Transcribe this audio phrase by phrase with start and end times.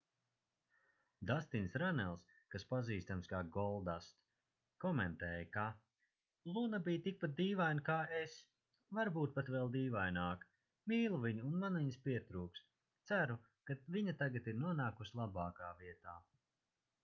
[1.31, 4.15] dastins rannels kas pazīstams kā goldust
[4.85, 5.65] komentēja ka
[6.55, 13.39] luna bija tikpat dīvaina kā es...varbūt pat vēl dīvaināka...mīlu viņu un man viņas pietrūks...ceru
[13.71, 16.19] ka viņa tagad ir nonākusi labākā vietā.